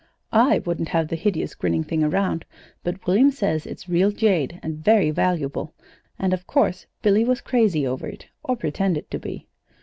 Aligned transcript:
I 0.33 0.57
wouldn't 0.65 0.89
have 0.89 1.09
the 1.09 1.15
hideous, 1.15 1.53
grinning 1.53 1.83
thing 1.83 2.03
around, 2.03 2.43
but 2.83 3.05
William 3.05 3.29
says 3.29 3.67
it's 3.67 3.87
real 3.87 4.09
jade, 4.09 4.59
and 4.63 4.83
very 4.83 5.11
valuable, 5.11 5.75
and 6.17 6.33
of 6.33 6.47
course 6.47 6.87
Billy 7.03 7.23
was 7.23 7.39
crazy 7.39 7.85
over 7.85 8.07
it 8.07 8.25
or 8.41 8.55
pretended 8.55 9.11
to 9.11 9.19
be). 9.19 9.47